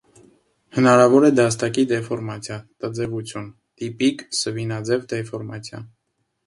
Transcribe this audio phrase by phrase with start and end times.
[0.77, 3.47] Հնարավոր է դաստակի դեֆորմացիա՝ տձևություն
[3.83, 5.87] (տիպիկ՝ սվինաձև դեֆորմացիա)։